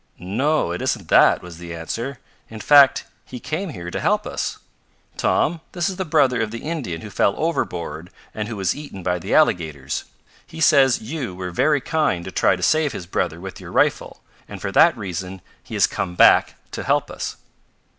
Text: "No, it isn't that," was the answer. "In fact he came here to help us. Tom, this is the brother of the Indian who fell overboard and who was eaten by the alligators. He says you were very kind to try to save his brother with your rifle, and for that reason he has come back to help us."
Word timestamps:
"No, 0.17 0.71
it 0.71 0.81
isn't 0.81 1.09
that," 1.09 1.43
was 1.43 1.59
the 1.59 1.75
answer. 1.75 2.17
"In 2.49 2.59
fact 2.59 3.05
he 3.23 3.39
came 3.39 3.69
here 3.69 3.91
to 3.91 3.99
help 3.99 4.25
us. 4.25 4.57
Tom, 5.15 5.61
this 5.73 5.91
is 5.91 5.97
the 5.97 6.05
brother 6.05 6.41
of 6.41 6.49
the 6.49 6.63
Indian 6.63 7.01
who 7.01 7.11
fell 7.11 7.35
overboard 7.37 8.09
and 8.33 8.47
who 8.47 8.55
was 8.55 8.73
eaten 8.75 9.03
by 9.03 9.19
the 9.19 9.35
alligators. 9.35 10.05
He 10.47 10.59
says 10.59 11.03
you 11.03 11.35
were 11.35 11.51
very 11.51 11.81
kind 11.81 12.25
to 12.25 12.31
try 12.31 12.55
to 12.55 12.63
save 12.63 12.93
his 12.93 13.05
brother 13.05 13.39
with 13.39 13.61
your 13.61 13.71
rifle, 13.71 14.21
and 14.47 14.59
for 14.59 14.71
that 14.71 14.97
reason 14.97 15.39
he 15.63 15.75
has 15.75 15.85
come 15.85 16.15
back 16.15 16.55
to 16.71 16.81
help 16.81 17.11
us." 17.11 17.37